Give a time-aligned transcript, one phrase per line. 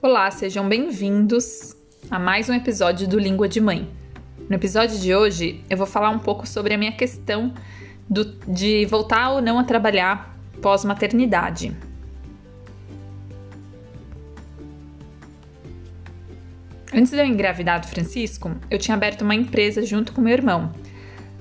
[0.00, 1.74] Olá, sejam bem-vindos
[2.08, 3.90] a mais um episódio do Língua de Mãe.
[4.48, 7.52] No episódio de hoje, eu vou falar um pouco sobre a minha questão
[8.08, 11.76] do, de voltar ou não a trabalhar pós-maternidade.
[16.94, 20.72] Antes de eu engravidar do Francisco, eu tinha aberto uma empresa junto com meu irmão.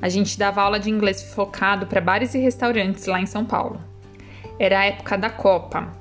[0.01, 3.79] A gente dava aula de inglês focado para bares e restaurantes lá em São Paulo.
[4.57, 5.95] Era a época da Copa,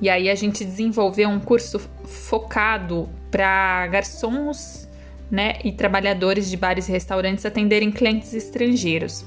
[0.00, 4.88] e aí a gente desenvolveu um curso focado para garçons
[5.30, 9.24] né, e trabalhadores de bares e restaurantes atenderem clientes estrangeiros.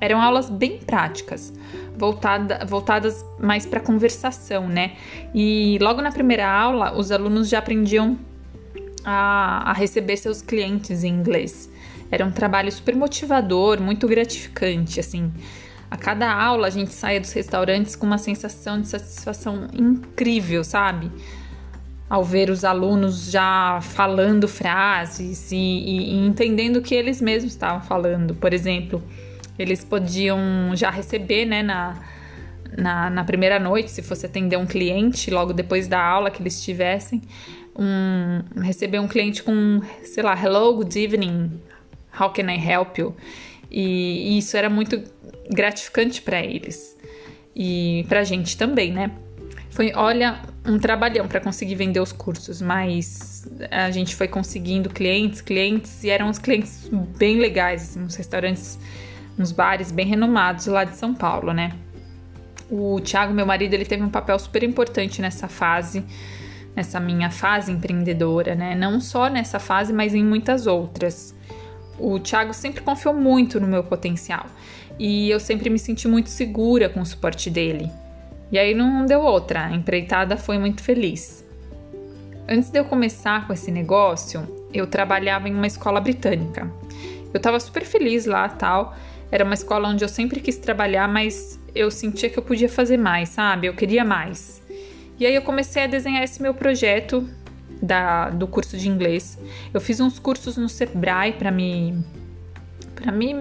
[0.00, 1.52] Eram aulas bem práticas,
[1.96, 4.92] voltada, voltadas mais para conversação, né?
[5.34, 8.18] E logo na primeira aula, os alunos já aprendiam
[9.04, 11.70] a, a receber seus clientes em inglês.
[12.10, 15.32] Era um trabalho super motivador, muito gratificante, assim.
[15.94, 21.08] A cada aula a gente saía dos restaurantes com uma sensação de satisfação incrível, sabe?
[22.10, 27.52] Ao ver os alunos já falando frases e, e, e entendendo o que eles mesmos
[27.52, 28.34] estavam falando.
[28.34, 29.00] Por exemplo,
[29.56, 31.94] eles podiam já receber, né, na,
[32.76, 36.60] na, na, primeira noite, se fosse atender um cliente, logo depois da aula que eles
[36.60, 37.22] tivessem,
[37.78, 41.52] um, receber um cliente com, sei lá, hello, good evening,
[42.18, 43.14] how can I help you?
[43.76, 45.02] E, e isso era muito
[45.50, 46.96] gratificante para eles
[47.56, 49.10] e para a gente também, né?
[49.68, 55.40] Foi, olha, um trabalhão para conseguir vender os cursos, mas a gente foi conseguindo clientes,
[55.40, 58.78] clientes e eram uns clientes bem legais, assim, uns restaurantes,
[59.36, 61.72] uns bares bem renomados lá de São Paulo, né?
[62.70, 66.04] O Thiago, meu marido, ele teve um papel super importante nessa fase,
[66.76, 68.76] nessa minha fase empreendedora, né?
[68.76, 71.34] Não só nessa fase, mas em muitas outras.
[71.98, 74.46] O Thiago sempre confiou muito no meu potencial
[74.98, 77.90] e eu sempre me senti muito segura com o suporte dele.
[78.50, 81.44] E aí não deu outra, a empreitada foi muito feliz.
[82.48, 86.70] Antes de eu começar com esse negócio, eu trabalhava em uma escola britânica.
[87.32, 88.94] Eu estava super feliz lá, tal.
[89.30, 92.96] Era uma escola onde eu sempre quis trabalhar, mas eu sentia que eu podia fazer
[92.96, 93.66] mais, sabe?
[93.66, 94.62] Eu queria mais.
[95.18, 97.28] E aí eu comecei a desenhar esse meu projeto
[97.82, 99.38] da, do curso de inglês.
[99.72, 102.02] Eu fiz uns cursos no Sebrae para me
[102.94, 103.34] para me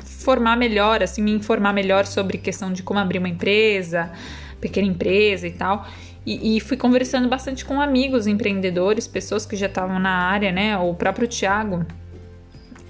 [0.00, 4.12] formar melhor, assim, me informar melhor sobre questão de como abrir uma empresa,
[4.60, 5.86] pequena empresa e tal.
[6.24, 10.76] E, e fui conversando bastante com amigos empreendedores, pessoas que já estavam na área, né?
[10.76, 11.86] O próprio Thiago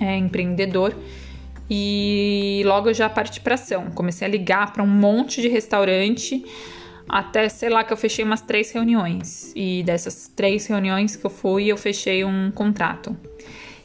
[0.00, 0.94] é empreendedor.
[1.68, 3.90] E logo eu já parti para ação.
[3.90, 6.44] Comecei a ligar para um monte de restaurante
[7.08, 9.52] até, sei lá, que eu fechei umas três reuniões.
[9.54, 13.16] E dessas três reuniões que eu fui, eu fechei um contrato.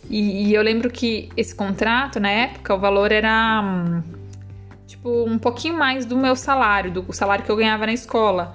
[0.10, 3.62] E, e eu lembro que esse contrato, na época, o valor era.
[3.64, 4.02] Hum,
[4.88, 8.54] tipo, um pouquinho mais do meu salário, do salário que eu ganhava na escola.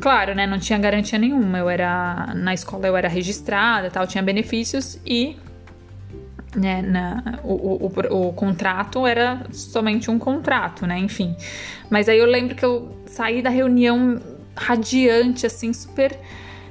[0.00, 0.46] Claro, né?
[0.46, 1.58] Não tinha garantia nenhuma.
[1.58, 2.34] Eu era.
[2.34, 5.36] Na escola eu era registrada tal, tinha benefícios e.
[6.56, 10.98] Né, na, o, o, o, contrato era somente um contrato, né?
[10.98, 11.36] Enfim.
[11.90, 14.18] Mas aí eu lembro que eu saí da reunião
[14.56, 16.18] radiante, assim, super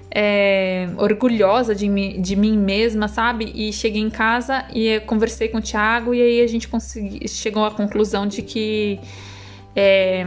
[0.10, 3.52] é, orgulhosa de, mi, de mim mesma, sabe?
[3.54, 7.66] E cheguei em casa e conversei com o Thiago e aí a gente consegui, chegou
[7.66, 8.98] à conclusão de que
[9.76, 10.26] é,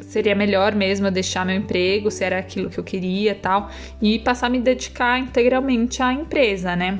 [0.00, 4.18] seria melhor mesmo eu deixar meu emprego, se era aquilo que eu queria tal, e
[4.18, 6.98] passar a me dedicar integralmente à empresa, né?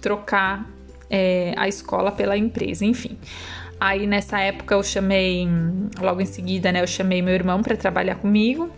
[0.00, 0.66] Trocar
[1.10, 3.18] é, a escola pela empresa, enfim.
[3.80, 5.46] Aí nessa época eu chamei,
[6.00, 8.70] logo em seguida, né, eu chamei meu irmão para trabalhar comigo,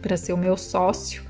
[0.00, 1.22] para ser o meu sócio.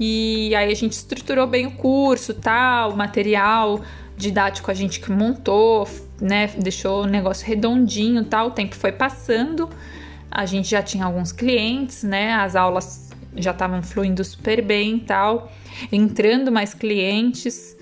[0.00, 3.80] E aí a gente estruturou bem o curso, tal, o material
[4.16, 5.88] didático a gente que montou,
[6.20, 8.48] né, deixou o negócio redondinho, tal.
[8.48, 9.70] O tempo foi passando,
[10.28, 15.52] a gente já tinha alguns clientes, né, as aulas já estavam fluindo super bem, tal,
[15.92, 17.76] entrando mais clientes,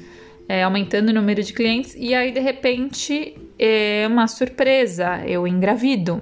[0.49, 6.21] é, aumentando o número de clientes e aí de repente é uma surpresa, eu engravido.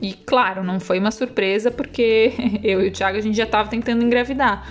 [0.00, 2.32] E claro, não foi uma surpresa porque
[2.62, 4.66] eu e o Thiago a gente já estava tentando engravidar,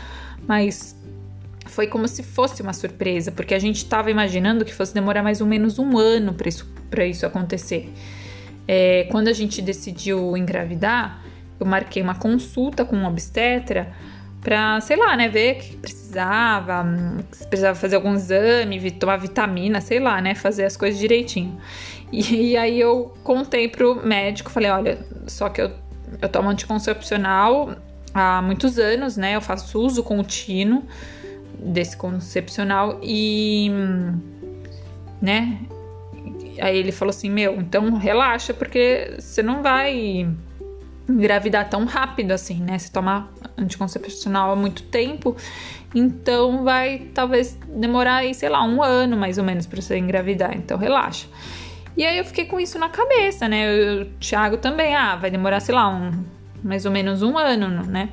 [0.47, 0.95] mas
[1.65, 5.41] foi como se fosse uma surpresa, porque a gente estava imaginando que fosse demorar mais
[5.41, 6.67] ou menos um ano para isso,
[7.09, 7.93] isso acontecer.
[8.67, 11.23] É, quando a gente decidiu engravidar,
[11.59, 13.93] eu marquei uma consulta com um obstetra
[14.47, 16.85] para, sei lá, né, ver o que precisava,
[17.33, 21.57] se precisava fazer algum exame, tomar vitamina, sei lá, né, fazer as coisas direitinho.
[22.13, 25.71] E, e aí eu contei pro médico, falei, olha, só que eu,
[26.21, 27.75] eu tomo anticoncepcional
[28.13, 29.35] há muitos anos, né?
[29.35, 30.81] Eu faço uso contínuo
[31.59, 33.69] desse concepcional e,
[35.21, 35.59] né?
[36.61, 40.25] Aí ele falou assim, meu, então relaxa, porque você não vai
[41.09, 42.77] engravidar tão rápido assim, né?
[42.77, 45.35] Você toma anticoncepcional há muito tempo,
[45.95, 50.55] então vai talvez demorar aí, sei lá, um ano mais ou menos para você engravidar.
[50.55, 51.27] Então relaxa.
[51.95, 54.01] E aí eu fiquei com isso na cabeça, né?
[54.01, 56.23] O Thiago também, ah, vai demorar, sei lá, um,
[56.63, 58.09] mais ou menos um ano, né?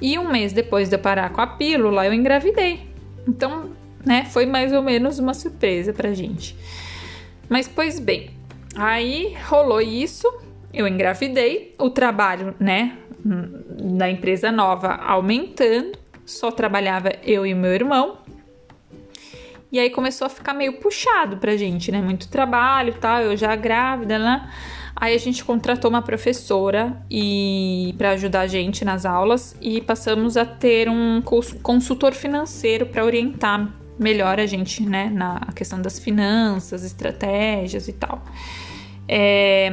[0.00, 2.88] E um mês depois de eu parar com a pílula, eu engravidei.
[3.26, 3.72] Então,
[4.04, 6.56] né, foi mais ou menos uma surpresa pra gente.
[7.48, 8.30] Mas, pois bem,
[8.74, 10.26] aí rolou isso,
[10.72, 12.98] eu engravidei, o trabalho, né,
[13.96, 18.18] da empresa nova aumentando, só trabalhava eu e meu irmão.
[19.70, 22.00] E aí começou a ficar meio puxado pra gente, né?
[22.00, 24.50] Muito trabalho tal, eu já grávida, né?
[24.96, 30.36] Aí a gente contratou uma professora e para ajudar a gente nas aulas e passamos
[30.36, 31.22] a ter um
[31.62, 38.24] consultor financeiro para orientar melhor a gente, né, na questão das finanças, estratégias e tal.
[39.06, 39.70] É,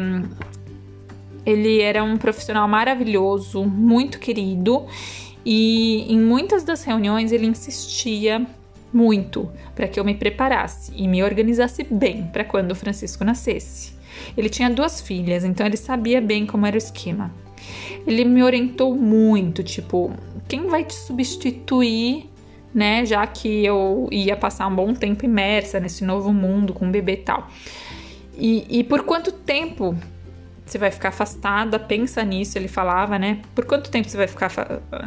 [1.46, 4.86] ele era um profissional maravilhoso, muito querido
[5.46, 8.46] e em muitas das reuniões ele insistia
[8.92, 13.94] muito para que eu me preparasse e me organizasse bem para quando o Francisco nascesse.
[14.36, 17.32] Ele tinha duas filhas, então ele sabia bem como era o esquema.
[18.08, 20.12] Ele me orientou muito, tipo,
[20.48, 22.30] quem vai te substituir,
[22.74, 23.06] né?
[23.06, 27.14] Já que eu ia passar um bom tempo imersa nesse novo mundo com o bebê
[27.14, 27.50] e tal.
[28.38, 29.96] E, e por quanto tempo
[30.66, 33.42] você vai ficar afastada, pensa nisso, ele falava, né?
[33.54, 34.52] Por quanto tempo você vai ficar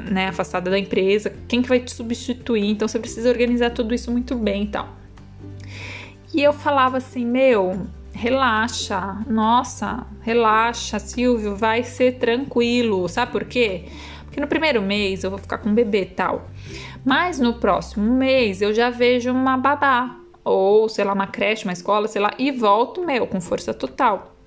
[0.09, 1.35] né, afastada da empresa?
[1.49, 2.71] Quem que vai te substituir?
[2.71, 4.89] Então você precisa organizar tudo isso muito bem e tal.
[6.33, 13.09] E eu falava assim, meu, relaxa, nossa, relaxa, Silvio, vai ser tranquilo.
[13.09, 13.87] Sabe por quê?
[14.25, 16.49] Porque no primeiro mês eu vou ficar com um bebê tal.
[17.05, 21.73] Mas no próximo mês eu já vejo uma babá, ou sei lá, uma creche, uma
[21.73, 24.38] escola, sei lá, e volto, meu, com força total.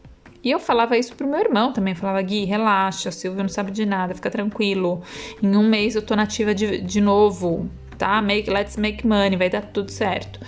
[0.44, 1.94] E eu falava isso pro meu irmão também.
[1.94, 5.02] Falava, Gui, relaxa, Silvio não sabe de nada, fica tranquilo.
[5.42, 8.22] Em um mês eu tô nativa de, de novo, tá?
[8.22, 10.40] Make, let's make money, vai dar tudo certo.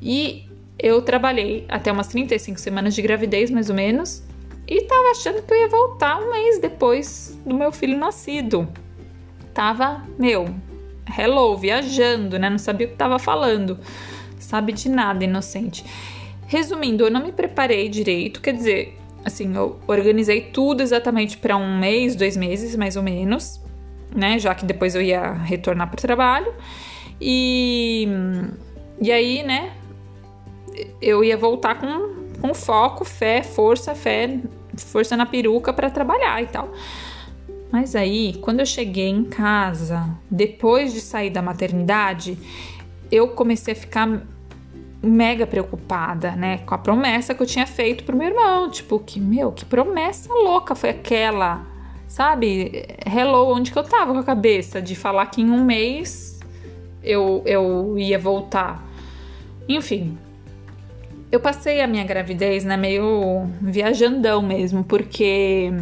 [0.00, 0.48] E
[0.78, 4.22] eu trabalhei até umas 35 semanas de gravidez, mais ou menos,
[4.66, 8.68] e tava achando que eu ia voltar um mês depois do meu filho nascido.
[9.52, 10.54] Tava, meu,
[11.18, 12.48] hello, viajando, né?
[12.48, 13.78] Não sabia o que tava falando.
[14.38, 15.84] Sabe de nada, inocente.
[16.46, 21.78] Resumindo, eu não me preparei direito, quer dizer, assim, eu organizei tudo exatamente para um
[21.78, 23.60] mês, dois meses, mais ou menos,
[24.14, 24.38] né?
[24.38, 26.52] Já que depois eu ia retornar para o trabalho.
[27.20, 28.06] E,
[29.00, 29.72] e aí, né?
[31.00, 34.38] eu ia voltar com, com foco, fé, força, fé,
[34.76, 36.72] força na peruca para trabalhar e tal.
[37.70, 42.38] Mas aí, quando eu cheguei em casa, depois de sair da maternidade,
[43.10, 44.22] eu comecei a ficar
[45.04, 49.20] mega preocupada, né, com a promessa que eu tinha feito pro meu irmão, tipo, que
[49.20, 51.66] meu, que promessa louca foi aquela,
[52.08, 52.86] sabe?
[53.06, 56.40] Hello, onde que eu tava com a cabeça de falar que em um mês
[57.02, 58.82] eu eu ia voltar.
[59.68, 60.16] Enfim,
[61.30, 65.72] eu passei a minha gravidez, né, meio viajandão mesmo, porque,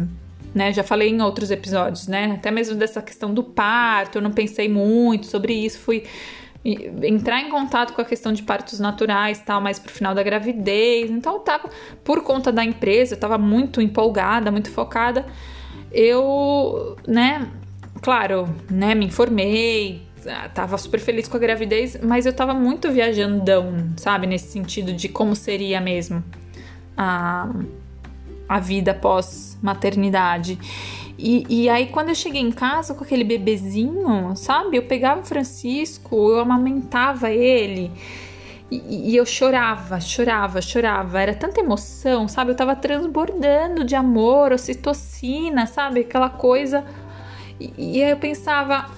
[0.53, 4.31] né, já falei em outros episódios, né, até mesmo dessa questão do parto, eu não
[4.31, 6.03] pensei muito sobre isso, fui
[6.65, 11.11] entrar em contato com a questão de partos naturais, tal, mais pro final da gravidez.
[11.11, 11.69] Então eu tava
[12.03, 15.25] por conta da empresa, eu tava muito empolgada, muito focada.
[15.91, 17.49] Eu, né,
[18.01, 22.89] claro, né, me informei, ah, tava super feliz com a gravidez, mas eu tava muito
[22.91, 24.25] viajandão, sabe?
[24.25, 26.23] Nesse sentido de como seria mesmo
[26.97, 27.49] a,
[28.47, 30.57] a vida pós-maternidade.
[31.17, 34.77] E, e, aí, quando eu cheguei em casa com aquele bebezinho, sabe?
[34.77, 37.91] Eu pegava o Francisco, eu amamentava ele.
[38.71, 41.21] E, e, eu chorava, chorava, chorava.
[41.21, 42.51] Era tanta emoção, sabe?
[42.51, 46.01] Eu tava transbordando de amor, ocitocina, sabe?
[46.01, 46.83] Aquela coisa.
[47.59, 48.89] E, e aí eu pensava,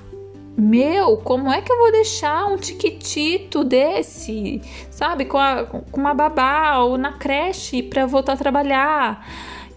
[0.57, 6.13] meu, como é que eu vou deixar um tiquitito desse, sabe, com, a, com uma
[6.13, 9.27] babá ou na creche para voltar a trabalhar?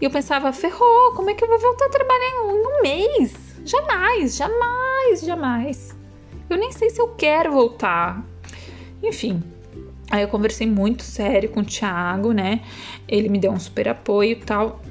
[0.01, 3.33] E eu pensava, ferrou, como é que eu vou voltar a trabalhar em um, mês?
[3.65, 5.95] Jamais, jamais, jamais.
[6.49, 8.25] Eu nem sei se eu quero voltar.
[9.03, 9.43] Enfim,
[10.09, 12.61] aí eu conversei muito sério com o Thiago, né?
[13.07, 14.81] Ele me deu um super apoio e tal.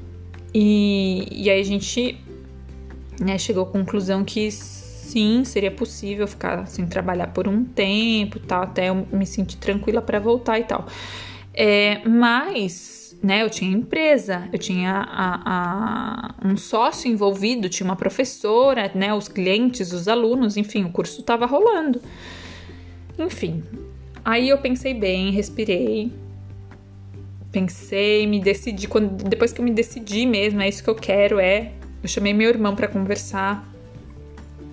[0.55, 2.19] E, e aí a gente
[3.21, 8.63] né, chegou à conclusão que sim, seria possível ficar sem trabalhar por um tempo, tal,
[8.63, 10.87] até eu me sentir tranquila para voltar e tal.
[11.55, 17.97] É, mas, né, eu tinha empresa, eu tinha a, a, um sócio envolvido, tinha uma
[17.97, 22.01] professora, né, os clientes, os alunos, enfim, o curso estava rolando.
[23.19, 23.65] Enfim,
[24.25, 26.13] aí eu pensei bem, respirei,
[27.51, 31.41] pensei, me decidi, quando, depois que eu me decidi mesmo, é isso que eu quero,
[31.41, 31.73] é
[32.03, 33.67] eu chamei meu irmão para conversar.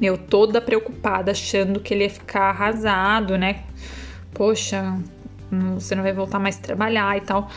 [0.01, 3.63] Eu toda preocupada, achando que ele ia ficar arrasado, né?
[4.33, 4.99] Poxa,
[5.73, 7.49] você não vai voltar mais trabalhar e tal.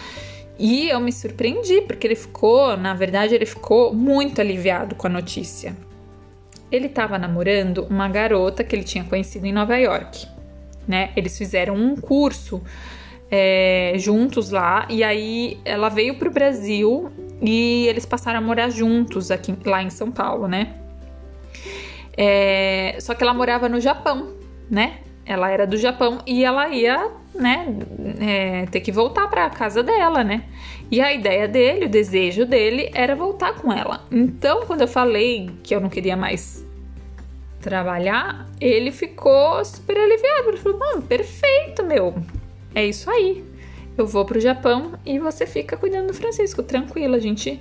[0.59, 5.11] E eu me surpreendi, porque ele ficou, na verdade, ele ficou muito aliviado com a
[5.11, 5.77] notícia.
[6.71, 10.27] Ele estava namorando uma garota que ele tinha conhecido em Nova York,
[10.87, 11.13] né?
[11.17, 12.61] Eles fizeram um curso
[13.31, 17.11] é, juntos lá, e aí ela veio pro Brasil
[17.41, 20.75] e eles passaram a morar juntos aqui lá em São Paulo, né?
[22.17, 24.35] É, só que ela morava no Japão,
[24.69, 24.99] né?
[25.29, 27.67] Ela era do Japão e ela ia, né,
[28.19, 30.45] é, ter que voltar para casa dela, né?
[30.91, 34.07] E a ideia dele, o desejo dele era voltar com ela.
[34.11, 36.67] Então, quando eu falei que eu não queria mais
[37.61, 40.49] trabalhar, ele ficou super aliviado.
[40.49, 42.15] Ele falou: Mano, perfeito, meu.
[42.75, 43.45] É isso aí.
[43.99, 47.15] Eu vou pro Japão e você fica cuidando do Francisco, tranquilo.
[47.15, 47.61] A gente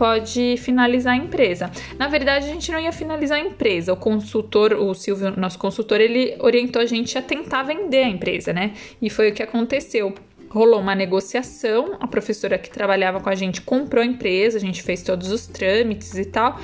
[0.00, 1.70] pode finalizar a empresa.
[1.98, 3.92] Na verdade, a gente não ia finalizar a empresa.
[3.92, 8.50] O consultor, o Silvio, nosso consultor, ele orientou a gente a tentar vender a empresa,
[8.50, 8.72] né?
[9.02, 10.14] E foi o que aconteceu.
[10.48, 14.82] Rolou uma negociação, a professora que trabalhava com a gente comprou a empresa, a gente
[14.82, 16.58] fez todos os trâmites e tal.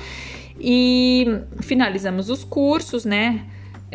[0.59, 1.27] E
[1.61, 3.45] finalizamos os cursos, né?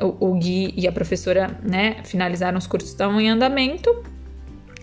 [0.01, 3.91] O, o Gui e a professora, né, finalizaram os cursos que estavam em andamento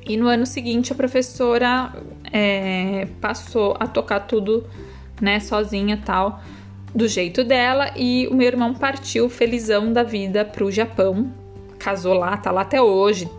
[0.10, 1.94] e no ano seguinte a professora
[2.34, 4.68] é, passou a tocar tudo,
[5.22, 6.42] né, sozinha tal,
[6.96, 7.92] do jeito dela.
[7.96, 11.32] E o meu irmão partiu felizão da vida pro Japão,
[11.78, 13.30] casou lá, tá lá até hoje.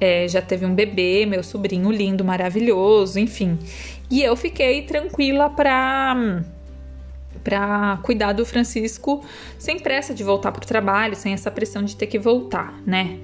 [0.00, 3.56] É, já teve um bebê, meu sobrinho lindo, maravilhoso, enfim.
[4.10, 6.42] E eu fiquei tranquila pra
[7.44, 9.24] para cuidar do Francisco
[9.56, 13.20] sem pressa de voltar para o trabalho, sem essa pressão de ter que voltar, né?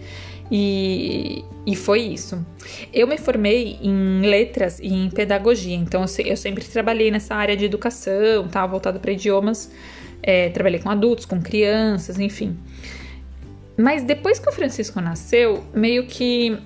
[0.55, 2.45] E, e foi isso.
[2.93, 7.57] Eu me formei em letras e em pedagogia, então eu, eu sempre trabalhei nessa área
[7.57, 9.73] de educação, tá, voltado para idiomas.
[10.23, 12.59] É, trabalhei com adultos, com crianças, enfim.
[13.79, 16.59] Mas depois que o Francisco nasceu, meio que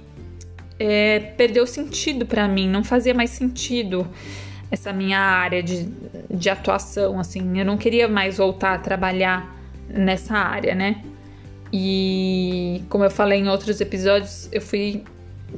[0.80, 4.04] é, perdeu sentido para mim, não fazia mais sentido
[4.68, 5.88] essa minha área de,
[6.28, 7.56] de atuação, assim.
[7.56, 9.56] Eu não queria mais voltar a trabalhar
[9.88, 11.04] nessa área, né?
[11.72, 15.02] E como eu falei em outros episódios, eu fui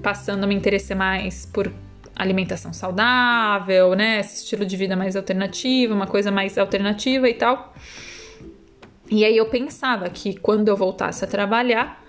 [0.03, 1.73] passando a me interessar mais por
[2.17, 4.21] alimentação saudável, né?
[4.21, 7.73] Esse estilo de vida mais alternativo, uma coisa mais alternativa e tal.
[9.11, 12.03] E aí eu pensava que quando eu voltasse a trabalhar,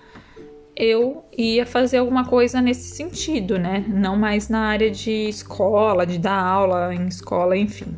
[0.76, 3.84] eu ia fazer alguma coisa nesse sentido, né?
[3.88, 7.96] Não mais na área de escola, de dar aula em escola, enfim.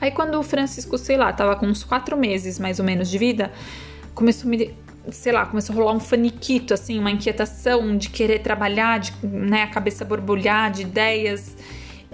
[0.00, 3.18] Aí quando o Francisco, sei lá, tava com uns quatro meses mais ou menos de
[3.18, 3.50] vida,
[4.16, 4.74] começou a me,
[5.10, 9.62] sei lá, começou a rolar um faniquito, assim, uma inquietação de querer trabalhar, de, né,
[9.62, 11.54] a cabeça borbulhar de ideias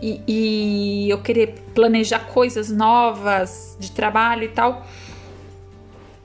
[0.02, 4.84] e, e eu querer planejar coisas novas de trabalho e tal.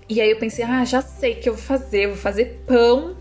[0.10, 2.64] E aí eu pensei, ah, já sei o que eu vou fazer, eu vou fazer
[2.66, 3.16] pão,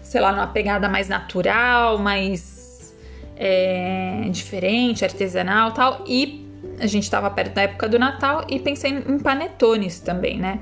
[0.00, 2.94] sei lá, numa pegada mais natural, mais
[3.36, 6.04] é, diferente, artesanal tal.
[6.06, 6.46] E
[6.78, 10.60] a gente tava perto da época do Natal e pensei em panetones também, né?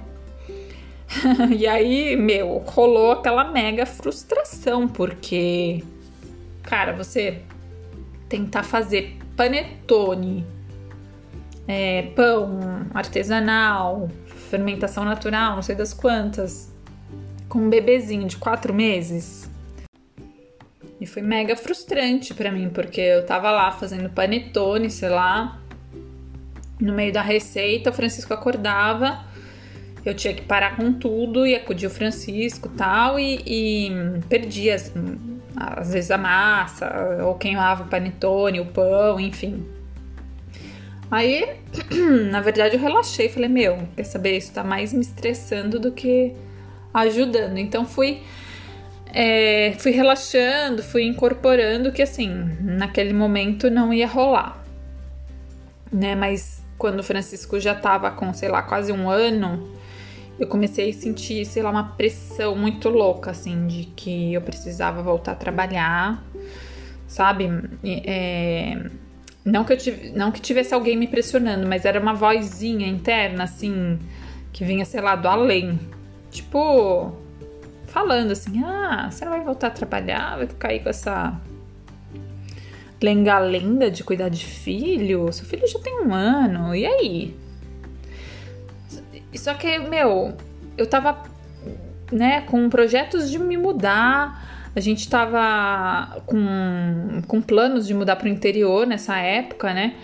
[1.57, 5.83] e aí, meu, rolou aquela mega frustração, porque,
[6.63, 7.43] cara, você
[8.29, 10.47] tentar fazer panetone,
[11.67, 12.61] é, pão
[12.93, 14.09] artesanal,
[14.51, 16.73] fermentação natural, não sei das quantas,
[17.49, 19.51] com um bebezinho de quatro meses.
[21.01, 25.61] E foi mega frustrante para mim, porque eu tava lá fazendo panetone, sei lá,
[26.81, 29.25] no meio da receita, o Francisco acordava
[30.05, 33.91] eu tinha que parar com tudo e acudir o Francisco tal, e, e
[34.29, 34.77] perdia,
[35.57, 39.65] às vezes, a massa, ou queimava o panetone, o pão, enfim.
[41.11, 41.57] Aí,
[42.31, 46.35] na verdade, eu relaxei, falei, meu, quer saber, isso tá mais me estressando do que
[46.93, 47.59] ajudando.
[47.59, 48.23] Então fui
[49.13, 52.29] é, fui relaxando, fui incorporando que assim,
[52.61, 54.61] naquele momento não ia rolar.
[55.93, 56.17] Né?
[56.17, 59.73] Mas quando o Francisco já tava com, sei lá, quase um ano,
[60.39, 65.03] eu comecei a sentir, sei lá, uma pressão muito louca, assim, de que eu precisava
[65.03, 66.23] voltar a trabalhar,
[67.07, 67.49] sabe?
[67.85, 68.77] É,
[69.45, 73.45] não, que eu tive, não que tivesse alguém me pressionando, mas era uma vozinha interna,
[73.45, 73.99] assim,
[74.53, 75.79] que vinha, sei lá, do além.
[76.31, 77.13] Tipo,
[77.87, 80.37] falando assim: ah, você não vai voltar a trabalhar?
[80.37, 81.41] Vai ficar aí com essa
[83.01, 85.33] lenga-lenga de cuidar de filho?
[85.33, 87.44] Seu filho já tem um ano, e aí?
[89.39, 90.37] Só que, meu,
[90.77, 91.23] eu tava,
[92.11, 94.71] né, com projetos de me mudar.
[94.77, 99.95] A gente tava com, com planos de mudar pro interior nessa época, né?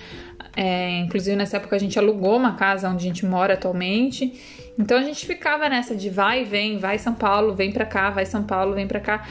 [0.56, 4.72] É, inclusive nessa época a gente alugou uma casa onde a gente mora atualmente.
[4.78, 8.10] Então a gente ficava nessa de vai e vem, vai São Paulo, vem pra cá,
[8.10, 9.26] vai São Paulo, vem pra cá.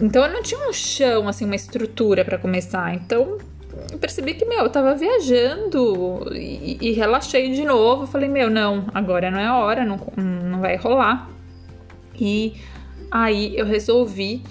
[0.00, 2.94] Então eu não tinha um chão, assim, uma estrutura para começar.
[2.94, 3.38] Então
[3.98, 8.06] percebi que, meu, eu tava viajando e, e relaxei de novo.
[8.06, 11.30] falei, meu, não, agora não é a hora, não, não vai rolar.
[12.18, 12.54] E
[13.10, 14.42] aí eu resolvi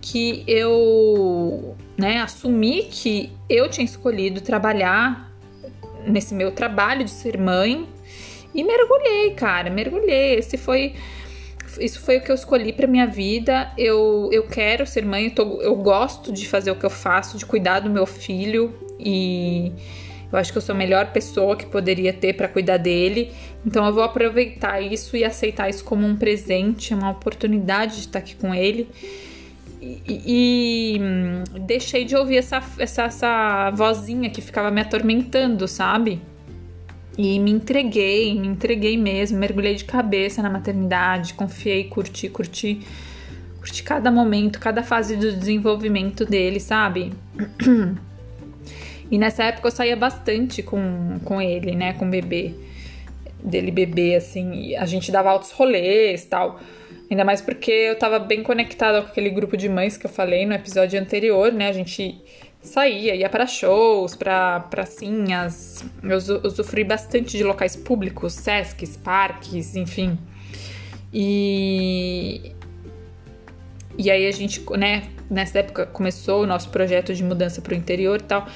[0.00, 5.30] que eu, né, assumi que eu tinha escolhido trabalhar
[6.06, 7.86] nesse meu trabalho de ser mãe
[8.54, 10.36] e mergulhei, cara, mergulhei.
[10.36, 10.94] Esse foi
[11.80, 13.70] isso foi o que eu escolhi para minha vida.
[13.76, 17.36] Eu, eu quero ser mãe, eu, tô, eu gosto de fazer o que eu faço,
[17.36, 19.72] de cuidar do meu filho e
[20.30, 23.32] eu acho que eu sou a melhor pessoa que poderia ter para cuidar dele.
[23.64, 28.18] Então eu vou aproveitar isso e aceitar isso como um presente, uma oportunidade de estar
[28.18, 28.88] aqui com ele.
[29.80, 36.20] E, e hum, deixei de ouvir essa, essa, essa vozinha que ficava me atormentando, sabe?
[37.18, 42.80] E me entreguei, me entreguei mesmo, mergulhei de cabeça na maternidade, confiei, curti, curti,
[43.58, 47.12] curti cada momento, cada fase do desenvolvimento dele, sabe?
[49.10, 52.54] E nessa época eu saía bastante com, com ele, né, com o bebê,
[53.42, 56.60] dele bebê, assim, a gente dava altos rolês tal.
[57.10, 60.44] Ainda mais porque eu tava bem conectada com aquele grupo de mães que eu falei
[60.44, 61.68] no episódio anterior, né?
[61.68, 62.20] A gente
[62.68, 65.84] saía, ia para shows, para pracinhas.
[66.02, 70.18] Eu usufrui bastante de locais públicos, sescs, parques, enfim.
[71.12, 72.52] E.
[73.96, 77.76] E aí a gente, né, nessa época começou o nosso projeto de mudança para o
[77.76, 78.46] interior e tal.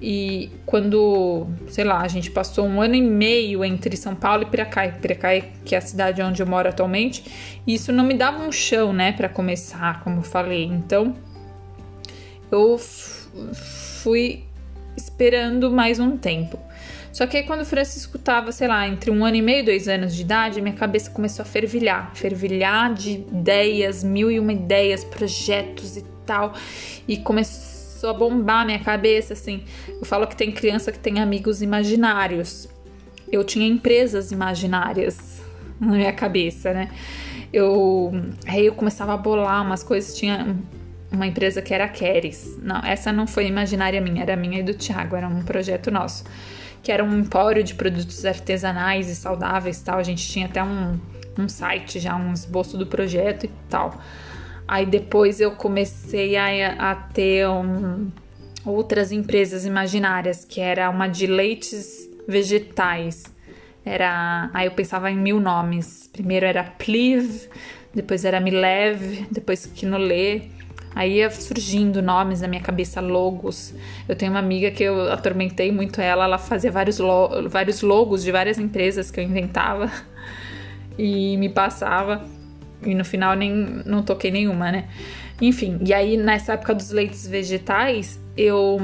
[0.00, 4.46] E quando, sei lá, a gente passou um ano e meio entre São Paulo e
[4.46, 7.24] Piracai, Piracai, que é a cidade onde eu moro atualmente,
[7.66, 10.64] e isso não me dava um chão, né, para começar, como eu falei.
[10.64, 11.16] Então,
[12.52, 12.78] eu
[14.02, 14.44] fui
[14.96, 16.58] esperando mais um tempo.
[17.12, 19.62] Só que aí quando o Francisco estava, sei lá, entre um ano e meio e
[19.62, 24.52] dois anos de idade, minha cabeça começou a fervilhar, fervilhar de ideias, mil e uma
[24.52, 26.54] ideias, projetos e tal,
[27.06, 29.62] e começou a bombar minha cabeça, assim.
[29.88, 32.68] Eu falo que tem criança que tem amigos imaginários.
[33.30, 35.40] Eu tinha empresas imaginárias
[35.80, 36.90] na minha cabeça, né?
[37.52, 38.12] Eu
[38.46, 40.56] aí eu começava a bolar umas coisas, tinha
[41.14, 42.58] uma empresa que era a Keres.
[42.62, 46.24] Não, essa não foi imaginária minha, era minha e do Thiago, era um projeto nosso.
[46.82, 49.98] Que era um empório de produtos artesanais e saudáveis tal.
[49.98, 50.98] A gente tinha até um,
[51.38, 53.98] um site já, um esboço do projeto e tal.
[54.66, 58.10] Aí depois eu comecei a, a ter um,
[58.64, 63.24] outras empresas imaginárias, que era uma de leites vegetais.
[63.84, 66.08] Era, aí eu pensava em mil nomes.
[66.12, 67.48] Primeiro era Pliv,
[67.94, 70.42] depois era Milev, depois Quinolê,
[70.94, 73.74] Aí ia surgindo nomes na minha cabeça, logos.
[74.08, 78.22] Eu tenho uma amiga que eu atormentei muito ela, ela fazia vários, lo vários logos
[78.22, 79.90] de várias empresas que eu inventava
[80.96, 82.24] e me passava.
[82.82, 83.52] E no final nem
[83.84, 84.88] não toquei nenhuma, né?
[85.40, 88.78] Enfim, e aí nessa época dos leites vegetais, eu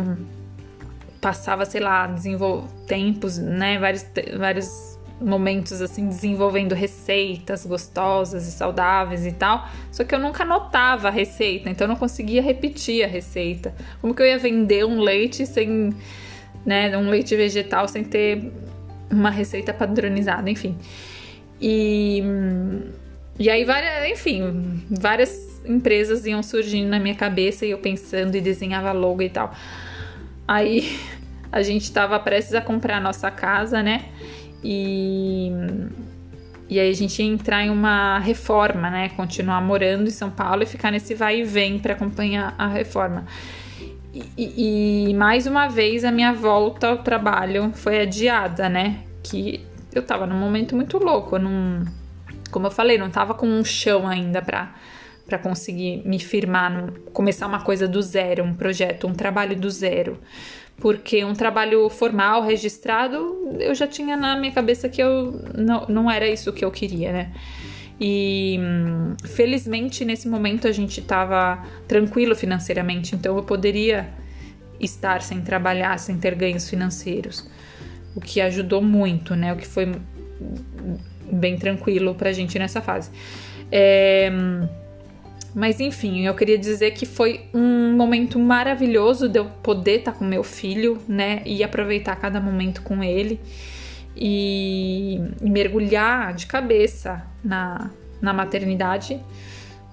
[1.21, 3.79] passava, sei lá, desenvol tempos, né?
[3.79, 4.05] Vários,
[4.37, 4.90] vários
[5.21, 9.69] momentos assim desenvolvendo receitas gostosas e saudáveis e tal.
[9.93, 13.75] Só que eu nunca notava a receita, então eu não conseguia repetir a receita.
[14.01, 15.95] Como que eu ia vender um leite sem,
[16.65, 18.53] né, um leite vegetal sem ter
[19.11, 20.77] uma receita padronizada, enfim.
[21.61, 22.23] E
[23.41, 28.41] e aí várias, enfim, várias empresas iam surgindo na minha cabeça e eu pensando e
[28.41, 29.55] desenhava logo e tal.
[30.47, 31.01] Aí
[31.51, 34.11] a gente estava prestes a comprar a nossa casa, né?
[34.63, 35.51] E,
[36.69, 39.09] e aí a gente ia entrar em uma reforma, né?
[39.11, 43.25] Continuar morando em São Paulo e ficar nesse vai e vem para acompanhar a reforma.
[44.13, 49.01] E, e, mais uma vez a minha volta ao trabalho foi adiada, né?
[49.23, 51.85] Que eu tava num momento muito louco, não,
[52.51, 54.75] como eu falei, não tava com um chão ainda para
[55.31, 60.19] para conseguir me firmar, começar uma coisa do zero, um projeto, um trabalho do zero
[60.81, 66.11] porque um trabalho formal, registrado, eu já tinha na minha cabeça que eu não, não
[66.11, 67.33] era isso que eu queria, né?
[68.01, 68.59] E
[69.27, 74.09] felizmente nesse momento a gente estava tranquilo financeiramente, então eu poderia
[74.81, 77.47] estar sem trabalhar, sem ter ganhos financeiros,
[78.17, 79.53] o que ajudou muito, né?
[79.53, 79.93] O que foi
[81.31, 83.11] bem tranquilo pra gente nessa fase.
[83.71, 84.33] É
[85.55, 90.25] mas enfim, eu queria dizer que foi um momento maravilhoso de eu poder estar com
[90.25, 91.43] meu filho, né?
[91.45, 93.41] E aproveitar cada momento com ele
[94.17, 99.21] e, mergulhar de cabeça na, na maternidade.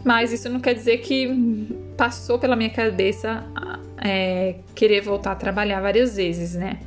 [0.03, 1.27] Mas isso não quer dizer que
[1.97, 3.43] passou pela minha cabeça
[3.97, 6.79] é, querer voltar a trabalhar várias vezes, né?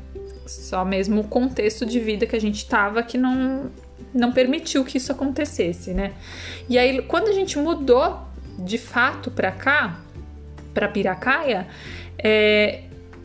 [0.46, 3.70] Só mesmo o contexto de vida que a gente tava que não,
[4.14, 6.12] não permitiu que isso acontecesse, né?
[6.68, 8.30] E aí, quando a gente mudou
[8.64, 10.01] de fato para cá,
[10.73, 11.66] para Piracaia,
[12.18, 12.83] é,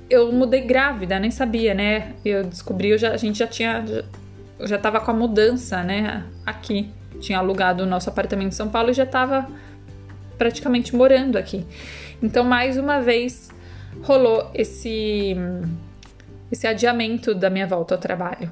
[0.09, 2.13] eu mudei grávida, nem sabia, né?
[2.23, 3.85] Eu descobri, eu já, a gente já tinha.
[3.85, 4.03] Já,
[4.67, 6.23] já tava com a mudança, né?
[6.45, 6.89] Aqui.
[7.19, 9.47] Tinha alugado o nosso apartamento em São Paulo e já tava
[10.37, 11.65] praticamente morando aqui.
[12.21, 13.49] Então, mais uma vez,
[14.03, 15.35] rolou esse,
[16.51, 18.51] esse adiamento da minha volta ao trabalho.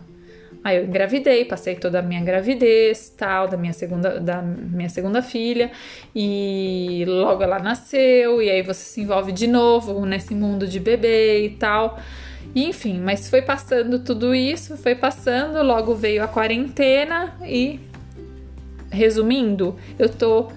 [0.64, 5.22] Aí eu engravidei, passei toda a minha gravidez, tal, da minha segunda, da minha segunda
[5.22, 5.72] filha,
[6.16, 11.46] e logo ela nasceu, e aí você se envolve de novo nesse mundo de bebê
[11.46, 12.00] e tal.
[12.56, 17.80] Enfim, mas foi passando tudo isso, foi passando, logo veio a quarentena e
[18.90, 20.50] resumindo, eu tô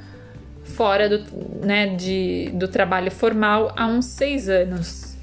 [0.63, 1.25] fora do,
[1.65, 5.17] né, de, do trabalho formal há uns seis anos.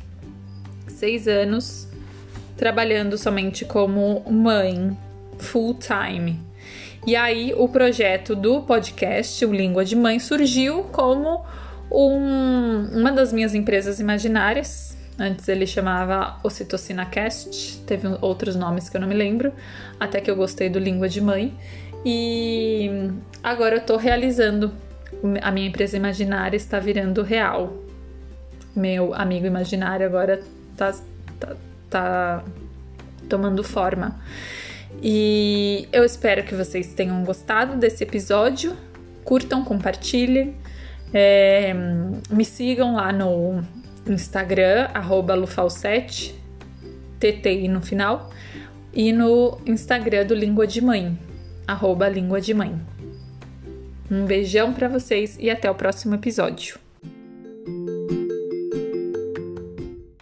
[0.87, 1.92] Seis anos
[2.55, 4.97] trabalhando somente como mãe
[5.37, 6.39] full time.
[7.05, 11.43] E aí o projeto do podcast, o Língua de Mãe, surgiu como
[11.91, 14.97] um, uma das minhas empresas imaginárias.
[15.19, 19.53] Antes ele chamava Ocitocina Cast, teve outros nomes que eu não me lembro,
[19.99, 21.53] até que eu gostei do Língua de Mãe.
[22.05, 23.11] E
[23.43, 24.73] agora eu tô realizando
[25.41, 27.73] a minha empresa imaginária está virando real.
[28.75, 30.41] Meu amigo imaginário agora
[30.75, 30.93] tá,
[31.39, 31.55] tá,
[31.93, 32.43] tá
[33.29, 34.19] tomando forma.
[35.01, 38.75] E eu espero que vocês tenham gostado desse episódio.
[39.23, 40.55] Curtam, compartilhem.
[41.13, 41.73] É,
[42.29, 43.63] me sigam lá no
[44.07, 44.89] Instagram,
[45.37, 46.35] lufalsete,
[47.19, 48.31] TTI no final,
[48.91, 51.17] e no Instagram do Língua de Mãe,
[51.67, 52.75] arroba Língua de Mãe.
[54.09, 56.82] Um beijão para vocês e até o próximo episódio.